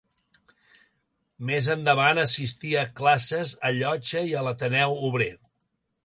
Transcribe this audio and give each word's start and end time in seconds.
Més 1.49 1.67
endavant, 1.73 2.21
assistí 2.21 2.71
a 2.83 2.85
classes 3.01 3.51
a 3.69 3.71
Llotja 3.75 4.23
i 4.31 4.33
a 4.39 4.41
l’Ateneu 4.47 4.97
Obrer. 5.11 5.29